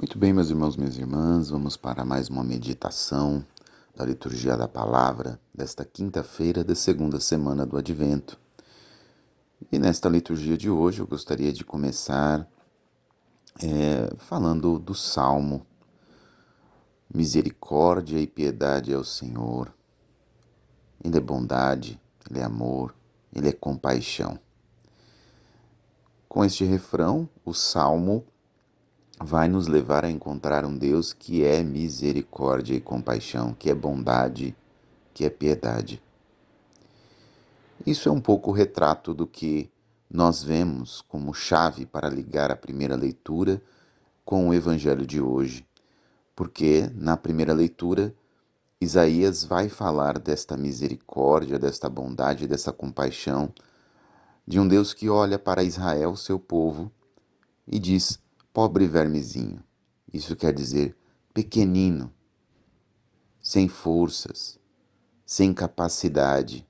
Muito 0.00 0.16
bem, 0.16 0.32
meus 0.32 0.48
irmãos, 0.48 0.76
minhas 0.76 0.96
irmãs, 0.96 1.50
vamos 1.50 1.76
para 1.76 2.04
mais 2.04 2.28
uma 2.28 2.44
meditação 2.44 3.44
da 3.96 4.04
liturgia 4.04 4.56
da 4.56 4.68
palavra 4.68 5.40
desta 5.52 5.84
quinta-feira 5.84 6.62
da 6.62 6.76
segunda 6.76 7.18
semana 7.18 7.66
do 7.66 7.76
Advento. 7.76 8.38
E 9.72 9.76
nesta 9.76 10.08
liturgia 10.08 10.56
de 10.56 10.70
hoje 10.70 11.00
eu 11.00 11.06
gostaria 11.06 11.52
de 11.52 11.64
começar 11.64 12.48
é, 13.60 14.14
falando 14.18 14.78
do 14.78 14.94
Salmo. 14.94 15.66
Misericórdia 17.12 18.20
e 18.20 18.26
piedade 18.28 18.94
ao 18.94 19.02
Senhor. 19.02 19.74
Ele 21.02 21.16
é 21.16 21.20
bondade, 21.20 22.00
ele 22.30 22.38
é 22.38 22.44
amor, 22.44 22.94
ele 23.34 23.48
é 23.48 23.52
compaixão. 23.52 24.38
Com 26.28 26.44
este 26.44 26.64
refrão, 26.64 27.28
o 27.44 27.52
Salmo 27.52 28.24
vai 29.20 29.48
nos 29.48 29.66
levar 29.66 30.04
a 30.04 30.10
encontrar 30.10 30.64
um 30.64 30.76
Deus 30.76 31.12
que 31.12 31.44
é 31.44 31.62
misericórdia 31.62 32.74
e 32.74 32.80
compaixão, 32.80 33.52
que 33.52 33.70
é 33.70 33.74
bondade, 33.74 34.56
que 35.12 35.24
é 35.24 35.30
piedade. 35.30 36.02
Isso 37.84 38.08
é 38.08 38.12
um 38.12 38.20
pouco 38.20 38.50
o 38.50 38.54
retrato 38.54 39.12
do 39.12 39.26
que 39.26 39.70
nós 40.10 40.42
vemos 40.42 41.02
como 41.02 41.34
chave 41.34 41.84
para 41.84 42.08
ligar 42.08 42.50
a 42.50 42.56
primeira 42.56 42.96
leitura 42.96 43.60
com 44.24 44.48
o 44.48 44.54
evangelho 44.54 45.06
de 45.06 45.20
hoje, 45.20 45.66
porque 46.34 46.90
na 46.94 47.16
primeira 47.16 47.52
leitura 47.52 48.14
Isaías 48.80 49.44
vai 49.44 49.68
falar 49.68 50.18
desta 50.18 50.56
misericórdia, 50.56 51.58
desta 51.58 51.88
bondade, 51.88 52.46
dessa 52.46 52.72
compaixão 52.72 53.52
de 54.46 54.60
um 54.60 54.68
Deus 54.68 54.94
que 54.94 55.10
olha 55.10 55.38
para 55.38 55.62
Israel, 55.62 56.14
seu 56.16 56.38
povo, 56.38 56.90
e 57.66 57.78
diz: 57.78 58.18
pobre 58.58 58.88
vermezinho. 58.88 59.62
Isso 60.12 60.34
quer 60.34 60.52
dizer 60.52 60.96
pequenino, 61.32 62.12
sem 63.40 63.68
forças, 63.68 64.58
sem 65.24 65.54
capacidade. 65.54 66.66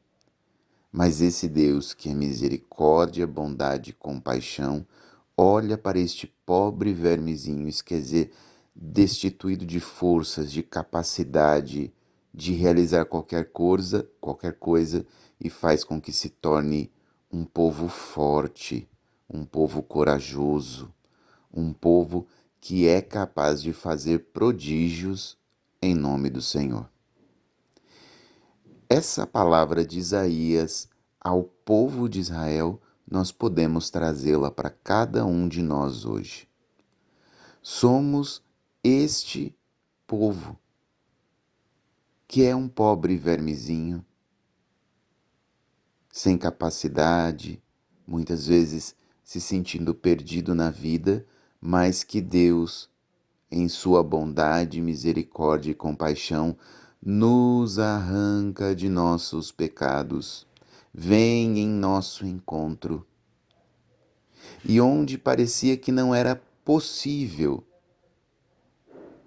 Mas 0.93 1.23
esse 1.23 1.49
Deus 1.49 1.95
que 1.95 2.11
é 2.11 2.15
misericórdia, 2.15 3.27
bondade 3.27 3.89
e 3.89 3.95
compaixão, 3.95 4.87
olha 5.35 5.79
para 5.79 5.99
este 5.99 6.27
pobre 6.45 6.93
vermezinho, 6.93 7.67
dizer 7.67 8.33
destituído 8.77 9.65
de 9.65 9.81
forças, 9.81 10.53
de 10.53 10.63
capacidade 10.63 11.91
de 12.35 12.53
realizar 12.53 13.07
qualquer 13.07 13.51
coisa, 13.51 14.07
qualquer 14.21 14.59
coisa 14.59 15.07
e 15.41 15.49
faz 15.49 15.85
com 15.85 15.99
que 15.99 16.13
se 16.13 16.29
torne 16.29 16.93
um 17.33 17.47
povo 17.47 17.89
forte, 17.89 18.87
um 19.27 19.43
povo 19.43 19.83
corajoso, 19.83 20.93
um 21.59 21.73
povo 21.73 22.27
que 22.61 22.87
é 22.87 23.01
capaz 23.01 23.63
de 23.63 23.73
fazer 23.73 24.31
prodígios 24.33 25.37
em 25.81 25.95
nome 25.95 26.31
do 26.31 26.43
Senhor. 26.43 26.89
Essa 28.89 29.27
palavra 29.27 29.85
de 29.85 29.99
Isaías 29.99 30.89
ao 31.21 31.45
povo 31.45 32.09
de 32.09 32.21
Israel, 32.21 32.81
nós 33.11 33.31
podemos 33.31 33.91
trazê-la 33.91 34.51
para 34.51 34.71
cada 34.71 35.25
um 35.25 35.49
de 35.49 35.63
nós 35.63 36.05
hoje. 36.05 36.49
Somos 37.63 38.43
este 38.83 39.55
povo 40.07 40.59
que 42.27 42.45
é 42.45 42.55
um 42.55 42.69
pobre 42.69 43.17
vermezinho, 43.17 44.05
sem 46.11 46.37
capacidade, 46.37 47.63
muitas 48.07 48.47
vezes 48.47 48.95
se 49.25 49.41
sentindo 49.41 49.95
perdido 49.95 50.55
na 50.55 50.71
vida 50.71 51.27
mas 51.61 52.03
que 52.05 52.21
Deus, 52.21 52.89
em 53.51 53.69
sua 53.69 54.03
bondade, 54.03 54.81
misericórdia 54.81 55.71
e 55.71 55.75
compaixão, 55.75 56.57
nos 57.03 57.79
arranca 57.79 58.75
de 58.75 58.89
nossos 58.89 59.53
pecados, 59.53 60.47
vem 60.93 61.59
em 61.59 61.69
nosso 61.69 62.27
encontro. 62.27 63.07
E 64.65 64.81
onde 64.81 65.19
parecia 65.19 65.77
que 65.77 65.93
não 65.93 66.15
era 66.15 66.41
possível 66.65 67.65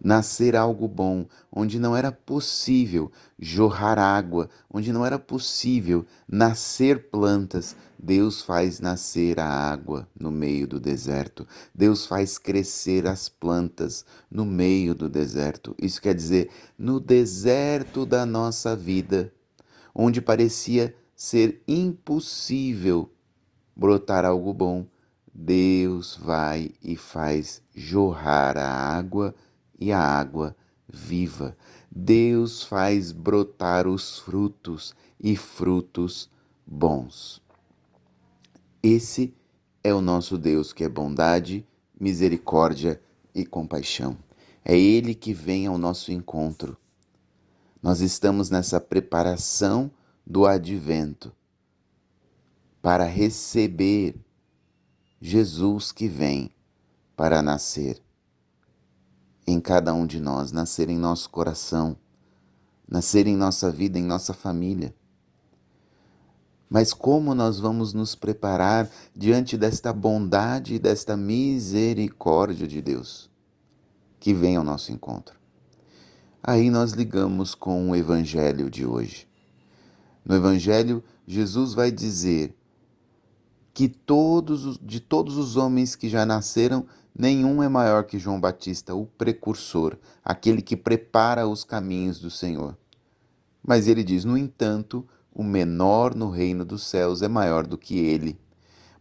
nascer 0.03 0.55
algo 0.55 0.87
bom, 0.87 1.25
onde 1.51 1.79
não 1.79 1.95
era 1.95 2.11
possível 2.11 3.11
jorrar 3.37 3.99
água, 3.99 4.49
onde 4.69 4.91
não 4.91 5.05
era 5.05 5.19
possível 5.19 6.05
nascer 6.27 7.09
plantas, 7.09 7.75
Deus 7.97 8.41
faz 8.41 8.79
nascer 8.79 9.39
a 9.39 9.47
água 9.47 10.07
no 10.19 10.31
meio 10.31 10.67
do 10.67 10.79
deserto. 10.79 11.47
Deus 11.73 12.05
faz 12.05 12.37
crescer 12.37 13.05
as 13.05 13.29
plantas 13.29 14.03
no 14.29 14.43
meio 14.43 14.95
do 14.95 15.07
deserto. 15.07 15.75
Isso 15.79 16.01
quer 16.01 16.15
dizer, 16.15 16.49
no 16.77 16.99
deserto 16.99 18.05
da 18.05 18.25
nossa 18.25 18.75
vida, 18.75 19.31
onde 19.93 20.19
parecia 20.19 20.95
ser 21.15 21.61
impossível 21.67 23.11
brotar 23.75 24.25
algo 24.25 24.51
bom, 24.53 24.87
Deus 25.33 26.17
vai 26.17 26.71
e 26.83 26.97
faz 26.97 27.61
jorrar 27.73 28.57
a 28.57 28.67
água 28.67 29.33
e 29.81 29.91
a 29.91 29.99
água 29.99 30.55
viva. 30.87 31.57
Deus 31.89 32.63
faz 32.63 33.11
brotar 33.11 33.87
os 33.87 34.19
frutos 34.19 34.93
e 35.19 35.35
frutos 35.35 36.29
bons. 36.65 37.41
Esse 38.83 39.33
é 39.83 39.91
o 39.91 39.99
nosso 39.99 40.37
Deus 40.37 40.71
que 40.71 40.83
é 40.83 40.89
bondade, 40.89 41.67
misericórdia 41.99 43.01
e 43.33 43.43
compaixão. 43.43 44.15
É 44.63 44.77
Ele 44.77 45.15
que 45.15 45.33
vem 45.33 45.65
ao 45.65 45.77
nosso 45.77 46.11
encontro. 46.11 46.77
Nós 47.81 47.99
estamos 47.99 48.51
nessa 48.51 48.79
preparação 48.79 49.89
do 50.25 50.45
advento 50.45 51.33
para 52.81 53.05
receber 53.05 54.15
Jesus 55.19 55.91
que 55.91 56.07
vem 56.07 56.51
para 57.15 57.41
nascer 57.41 58.01
em 59.51 59.59
cada 59.59 59.93
um 59.93 60.05
de 60.05 60.19
nós, 60.19 60.51
nascer 60.51 60.89
em 60.89 60.97
nosso 60.97 61.29
coração, 61.29 61.95
nascer 62.87 63.27
em 63.27 63.35
nossa 63.35 63.71
vida, 63.71 63.99
em 63.99 64.03
nossa 64.03 64.33
família. 64.33 64.95
Mas 66.69 66.93
como 66.93 67.35
nós 67.35 67.59
vamos 67.59 67.93
nos 67.93 68.15
preparar 68.15 68.89
diante 69.15 69.57
desta 69.57 69.91
bondade 69.91 70.75
e 70.75 70.79
desta 70.79 71.17
misericórdia 71.17 72.65
de 72.65 72.81
Deus 72.81 73.29
que 74.19 74.33
vem 74.33 74.55
ao 74.55 74.63
nosso 74.63 74.91
encontro? 74.91 75.37
Aí 76.41 76.69
nós 76.69 76.93
ligamos 76.93 77.53
com 77.53 77.91
o 77.91 77.95
evangelho 77.95 78.69
de 78.69 78.85
hoje. 78.85 79.27
No 80.23 80.35
evangelho, 80.35 81.03
Jesus 81.27 81.73
vai 81.73 81.91
dizer 81.91 82.55
que 83.73 83.87
todos 83.87 84.77
de 84.77 84.99
todos 84.99 85.37
os 85.37 85.55
homens 85.55 85.95
que 85.95 86.09
já 86.09 86.25
nasceram, 86.25 86.85
nenhum 87.17 87.63
é 87.63 87.69
maior 87.69 88.03
que 88.03 88.19
João 88.19 88.39
Batista, 88.39 88.93
o 88.95 89.05
precursor, 89.05 89.97
aquele 90.23 90.61
que 90.61 90.75
prepara 90.75 91.47
os 91.47 91.63
caminhos 91.63 92.19
do 92.19 92.29
Senhor. 92.29 92.77
Mas 93.63 93.87
ele 93.87 94.03
diz: 94.03 94.25
no 94.25 94.37
entanto, 94.37 95.07
o 95.33 95.43
menor 95.43 96.15
no 96.15 96.29
reino 96.29 96.65
dos 96.65 96.83
céus 96.83 97.21
é 97.21 97.27
maior 97.27 97.65
do 97.65 97.77
que 97.77 97.97
ele. 97.97 98.37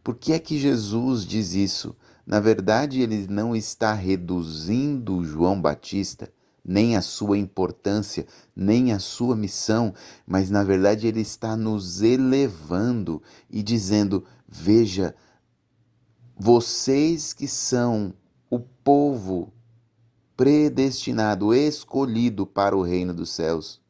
Por 0.02 0.14
que 0.14 0.32
é 0.32 0.38
que 0.38 0.58
Jesus 0.58 1.26
diz 1.26 1.54
isso? 1.54 1.94
Na 2.26 2.38
verdade, 2.38 3.00
ele 3.00 3.26
não 3.28 3.56
está 3.56 3.92
reduzindo 3.92 5.24
João 5.24 5.60
Batista, 5.60 6.30
nem 6.64 6.96
a 6.96 7.02
sua 7.02 7.36
importância, 7.36 8.26
nem 8.54 8.92
a 8.92 8.98
sua 8.98 9.34
missão, 9.34 9.92
mas 10.26 10.50
na 10.50 10.62
verdade 10.62 11.06
ele 11.06 11.20
está 11.20 11.56
nos 11.56 12.02
elevando 12.02 13.22
e 13.50 13.62
dizendo: 13.62 14.24
veja, 14.50 15.14
vocês 16.36 17.32
que 17.32 17.46
são 17.46 18.12
o 18.50 18.58
povo 18.58 19.52
predestinado, 20.36 21.54
escolhido 21.54 22.46
para 22.46 22.76
o 22.76 22.82
reino 22.82 23.14
dos 23.14 23.30
céus, 23.30 23.80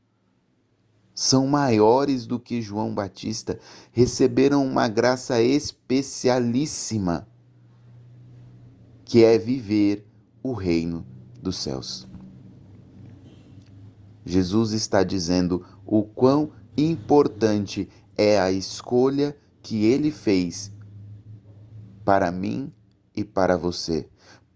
são 1.14 1.46
maiores 1.46 2.26
do 2.26 2.38
que 2.38 2.60
João 2.60 2.94
Batista, 2.94 3.58
receberam 3.92 4.66
uma 4.66 4.88
graça 4.88 5.40
especialíssima, 5.40 7.26
que 9.04 9.24
é 9.24 9.38
viver 9.38 10.06
o 10.42 10.52
reino 10.52 11.06
dos 11.42 11.56
céus. 11.56 12.08
Jesus 14.24 14.72
está 14.72 15.02
dizendo 15.02 15.64
o 15.84 16.02
quão 16.02 16.52
importante 16.76 17.88
é 18.16 18.38
a 18.38 18.50
escolha 18.52 19.36
que 19.62 19.84
ele 19.84 20.10
fez 20.10 20.72
para 22.04 22.30
mim 22.30 22.72
e 23.14 23.24
para 23.24 23.56
você. 23.56 24.08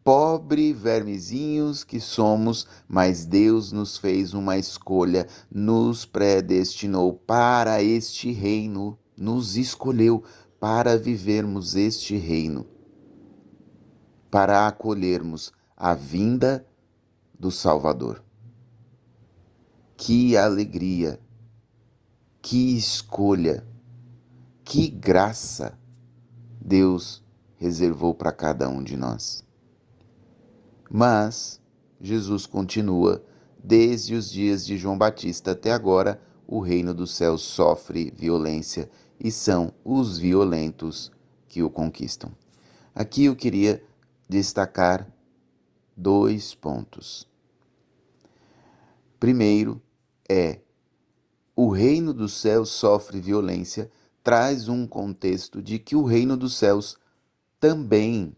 Pobre 0.02 0.72
vermezinhos 0.72 1.82
que 1.82 1.98
somos, 1.98 2.66
mas 2.86 3.24
Deus 3.24 3.72
nos 3.72 3.96
fez 3.96 4.34
uma 4.34 4.58
escolha, 4.58 5.26
nos 5.50 6.04
predestinou 6.04 7.14
para 7.14 7.82
este 7.82 8.30
reino, 8.30 8.98
nos 9.16 9.56
escolheu 9.56 10.22
para 10.60 10.98
vivermos 10.98 11.74
este 11.74 12.16
reino, 12.16 12.66
para 14.30 14.66
acolhermos 14.66 15.52
a 15.76 15.94
vinda 15.94 16.66
do 17.38 17.50
Salvador. 17.50 18.22
Que 19.96 20.36
alegria, 20.36 21.18
que 22.42 22.76
escolha, 22.76 23.66
que 24.64 24.88
graça 24.88 25.78
Deus 26.60 27.22
reservou 27.56 28.14
para 28.14 28.32
cada 28.32 28.68
um 28.68 28.82
de 28.82 28.96
nós. 28.96 29.44
Mas 30.90 31.60
Jesus 32.00 32.46
continua, 32.46 33.24
desde 33.62 34.14
os 34.14 34.30
dias 34.30 34.64
de 34.64 34.76
João 34.76 34.96
Batista 34.96 35.52
até 35.52 35.72
agora, 35.72 36.20
o 36.46 36.60
reino 36.60 36.94
dos 36.94 37.14
céus 37.14 37.42
sofre 37.42 38.10
violência 38.16 38.90
e 39.18 39.30
são 39.30 39.72
os 39.84 40.18
violentos 40.18 41.12
que 41.48 41.62
o 41.62 41.70
conquistam. 41.70 42.32
Aqui 42.94 43.24
eu 43.24 43.36
queria 43.36 43.82
destacar 44.28 45.06
dois 45.96 46.54
pontos. 46.54 47.28
Primeiro 49.18 49.80
é 50.28 50.60
o 51.56 51.70
reino 51.70 52.12
dos 52.12 52.34
céus 52.34 52.70
sofre 52.70 53.20
violência, 53.20 53.90
traz 54.24 54.68
um 54.70 54.86
contexto 54.86 55.62
de 55.62 55.78
que 55.78 55.94
o 55.94 56.02
reino 56.02 56.34
dos 56.34 56.56
céus 56.56 56.96
também 57.60 58.34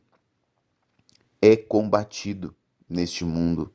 é 1.40 1.56
combatido 1.56 2.52
neste 2.88 3.24
mundo. 3.24 3.72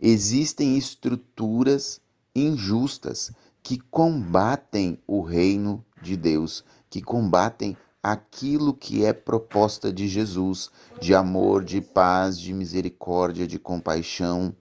Existem 0.00 0.76
estruturas 0.76 2.00
injustas 2.34 3.30
que 3.62 3.78
combatem 3.78 4.98
o 5.06 5.22
reino 5.22 5.84
de 6.02 6.16
Deus, 6.16 6.64
que 6.90 7.00
combatem 7.00 7.76
aquilo 8.02 8.74
que 8.74 9.04
é 9.04 9.12
proposta 9.12 9.92
de 9.92 10.08
Jesus, 10.08 10.70
de 11.00 11.14
amor, 11.14 11.64
de 11.64 11.80
paz, 11.80 12.38
de 12.38 12.52
misericórdia, 12.52 13.46
de 13.46 13.58
compaixão. 13.58 14.54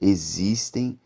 Existem 0.00 0.98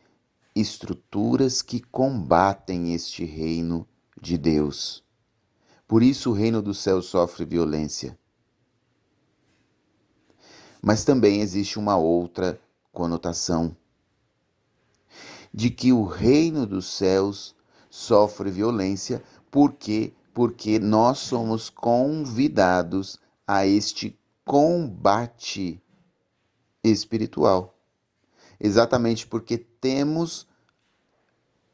estruturas 0.55 1.61
que 1.61 1.81
combatem 1.81 2.95
este 2.95 3.25
reino 3.25 3.87
de 4.21 4.37
Deus. 4.37 5.08
Por 5.89 6.03
isso 6.03 6.31
o 6.31 6.35
reino 6.35 6.61
do 6.61 6.75
céu 6.75 7.01
sofre 7.01 7.47
violência. 7.47 8.17
Mas 10.83 11.03
também 11.03 11.41
existe 11.41 11.79
uma 11.79 11.97
outra 11.97 12.61
conotação 12.93 13.75
de 15.53 15.71
que 15.71 15.91
o 15.91 16.05
reino 16.05 16.67
dos 16.67 16.87
céus 16.87 17.57
sofre 17.89 18.51
violência 18.51 19.23
porque 19.51 20.13
porque 20.35 20.79
nós 20.79 21.19
somos 21.19 21.69
convidados 21.69 23.19
a 23.45 23.67
este 23.67 24.17
combate 24.45 25.83
espiritual. 26.85 27.75
Exatamente 28.61 29.27
porque 29.27 29.59
temos 29.59 30.47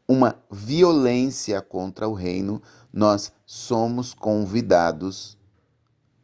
uma 0.06 0.38
violência 0.50 1.62
contra 1.62 2.06
o 2.06 2.12
reino, 2.12 2.62
nós 2.92 3.32
somos 3.46 4.12
convidados 4.12 5.38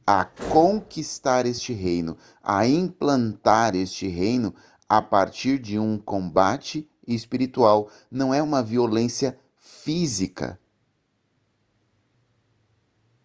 a 0.07 0.25
conquistar 0.25 1.47
este 1.47 1.73
reino, 1.73 2.17
a 2.43 2.67
implantar 2.67 3.75
este 3.75 4.07
reino 4.07 4.55
a 4.89 5.01
partir 5.01 5.59
de 5.59 5.79
um 5.79 5.97
combate 5.99 6.89
espiritual. 7.07 7.89
Não 8.11 8.35
é 8.35 8.43
uma 8.43 8.63
violência 8.63 9.39
física, 9.57 10.61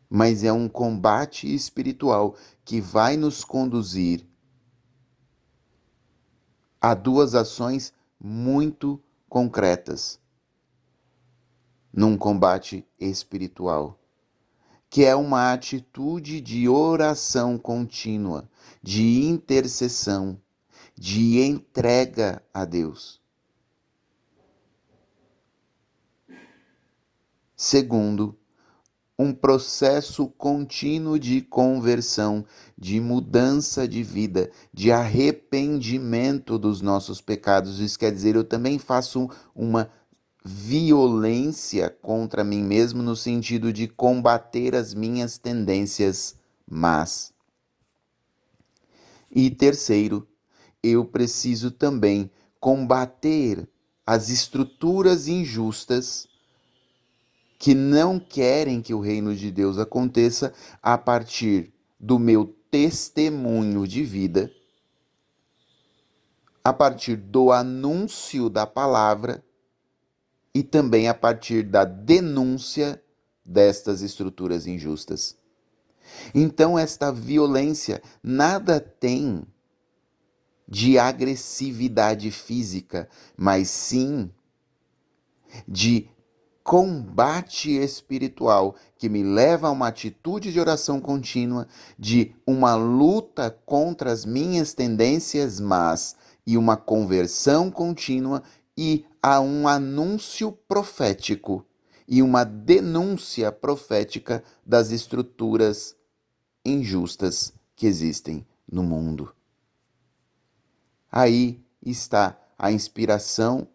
mas 0.09 0.43
é 0.43 0.53
um 0.53 0.69
combate 0.69 1.53
espiritual 1.53 2.35
que 2.63 2.79
vai 2.79 3.17
nos 3.17 3.43
conduzir 3.43 4.25
a 6.79 6.93
duas 6.93 7.35
ações 7.35 7.91
muito 8.19 9.01
concretas 9.27 10.23
num 11.95 12.17
combate 12.17 12.85
espiritual, 12.99 13.97
que 14.89 15.05
é 15.05 15.15
uma 15.15 15.53
atitude 15.53 16.41
de 16.41 16.67
oração 16.67 17.57
contínua, 17.57 18.49
de 18.83 19.23
intercessão, 19.23 20.37
de 20.93 21.39
entrega 21.39 22.43
a 22.53 22.65
Deus. 22.65 23.21
Segundo, 27.55 28.37
um 29.17 29.33
processo 29.33 30.27
contínuo 30.27 31.17
de 31.17 31.41
conversão, 31.41 32.45
de 32.77 32.99
mudança 32.99 33.87
de 33.87 34.03
vida, 34.03 34.51
de 34.73 34.91
arrependimento 34.91 36.59
dos 36.59 36.81
nossos 36.81 37.21
pecados. 37.21 37.79
Isso 37.79 37.97
quer 37.97 38.11
dizer, 38.11 38.35
eu 38.35 38.43
também 38.43 38.77
faço 38.77 39.29
uma 39.55 39.89
violência 40.47 41.89
contra 41.89 42.43
mim 42.43 42.61
mesmo 42.61 43.01
no 43.01 43.15
sentido 43.15 43.73
de 43.73 43.87
combater 43.87 44.75
as 44.75 44.93
minhas 44.93 45.39
tendências 45.39 46.35
más. 46.69 47.33
E 49.31 49.49
terceiro, 49.49 50.27
eu 50.83 51.03
preciso 51.03 51.71
também 51.71 52.29
combater 52.59 53.67
as 54.05 54.29
estruturas 54.29 55.27
injustas 55.27 56.27
que 57.57 57.73
não 57.73 58.19
querem 58.19 58.83
que 58.83 58.93
o 58.93 58.99
reino 58.99 59.35
de 59.35 59.49
Deus 59.49 59.79
aconteça 59.79 60.53
a 60.79 60.95
partir 60.95 61.73
do 61.99 62.19
meu 62.19 62.55
testemunho 62.69 63.87
de 63.87 64.03
vida, 64.03 64.51
a 66.63 66.71
partir 66.71 67.15
do 67.15 67.51
anúncio 67.51 68.47
da 68.47 68.67
palavra 68.67 69.43
e 70.55 70.63
também 70.63 71.09
a 71.09 71.13
partir 71.13 71.63
da 71.63 71.83
denúncia 71.83 73.03
destas 73.43 74.01
estruturas 74.01 74.65
injustas. 74.65 75.37
Então, 76.33 76.79
esta 76.79 77.11
violência 77.11 78.01
nada 78.23 78.79
tem 78.79 79.45
de 80.65 80.97
agressividade 80.97 82.31
física, 82.31 83.09
mas 83.35 83.69
sim 83.69 84.31
de 85.67 86.09
combate 86.63 87.71
espiritual 87.71 88.75
que 88.97 89.09
me 89.09 89.23
leva 89.23 89.67
a 89.67 89.71
uma 89.71 89.89
atitude 89.89 90.53
de 90.53 90.59
oração 90.59 91.01
contínua, 91.01 91.67
de 91.99 92.33
uma 92.47 92.75
luta 92.75 93.51
contra 93.65 94.09
as 94.09 94.23
minhas 94.25 94.73
tendências 94.73 95.59
más 95.59 96.15
e 96.47 96.57
uma 96.57 96.77
conversão 96.77 97.69
contínua 97.69 98.41
e 98.77 99.05
a 99.21 99.39
um 99.39 99.67
anúncio 99.67 100.51
profético 100.51 101.65
e 102.07 102.21
uma 102.21 102.43
denúncia 102.43 103.51
profética 103.51 104.43
das 104.65 104.91
estruturas 104.91 105.95
injustas 106.63 107.53
que 107.75 107.87
existem 107.87 108.45
no 108.69 108.83
mundo. 108.83 109.33
Aí 111.11 111.63
está 111.83 112.39
a 112.57 112.71
inspiração 112.71 113.67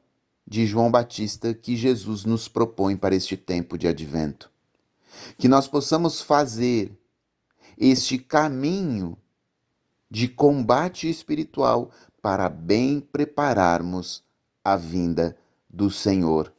de 0.46 0.66
João 0.66 0.90
Batista 0.90 1.54
que 1.54 1.76
Jesus 1.76 2.24
nos 2.24 2.48
propõe 2.48 2.96
para 2.96 3.14
este 3.14 3.36
tempo 3.36 3.78
de 3.78 3.86
advento. 3.86 4.50
Que 5.38 5.48
nós 5.48 5.66
possamos 5.66 6.20
fazer 6.20 6.92
este 7.78 8.18
caminho 8.18 9.16
de 10.10 10.28
combate 10.28 11.08
espiritual 11.08 11.90
para 12.20 12.48
bem 12.48 13.00
prepararmos 13.00 14.24
a 14.64 14.76
vinda 14.76 15.36
do 15.68 15.90
Senhor. 15.90 16.52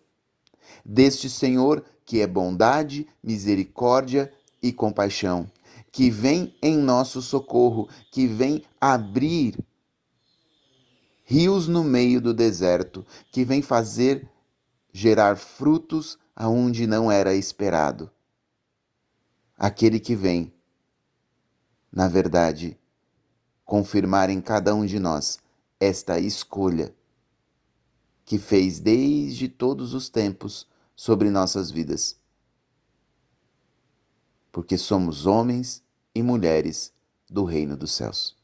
Deste 0.86 1.30
Senhor 1.30 1.84
que 2.06 2.20
é 2.20 2.28
bondade, 2.28 3.08
misericórdia 3.24 4.34
e 4.62 4.74
compaixão, 4.74 5.50
que 5.92 6.10
vem 6.10 6.54
em 6.62 6.78
nosso 6.78 7.22
socorro, 7.22 7.88
que 8.12 8.28
vem 8.28 8.64
abrir 8.80 9.58
rios 11.24 11.68
no 11.68 11.84
meio 11.84 12.20
do 12.20 12.34
deserto, 12.34 13.06
que 13.32 13.46
vem 13.46 13.62
fazer 13.62 14.30
gerar 14.92 15.38
frutos 15.38 16.20
aonde 16.36 16.86
não 16.86 17.10
era 17.10 17.34
esperado. 17.34 18.12
Aquele 19.58 20.00
que 20.00 20.16
vem, 20.16 20.52
na 21.92 22.08
verdade, 22.10 22.78
confirmar 23.64 24.30
em 24.30 24.42
cada 24.42 24.76
um 24.76 24.86
de 24.86 25.00
nós 25.00 25.40
esta 25.80 26.20
escolha 26.20 26.94
que 28.26 28.38
fez 28.38 28.80
desde 28.80 29.48
todos 29.48 29.94
os 29.94 30.10
tempos 30.10 30.68
sobre 30.96 31.30
nossas 31.30 31.72
vidas. 31.72 32.16
Porque 34.52 34.78
somos 34.78 35.26
homens 35.26 35.84
e 36.14 36.22
mulheres 36.22 36.94
do 37.30 37.44
reino 37.44 37.76
dos 37.78 37.92
céus. 37.92 38.36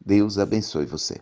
Deus 0.00 0.38
abençoe 0.38 0.86
você. 0.86 1.20